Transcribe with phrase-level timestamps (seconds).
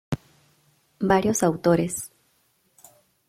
[0.99, 2.09] Varios Autores.